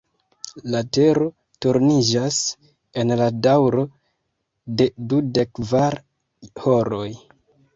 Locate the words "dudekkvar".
5.13-5.99